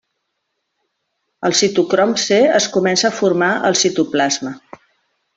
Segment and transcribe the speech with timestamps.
[1.49, 4.55] El citocrom c es comença a formar al citoplasma.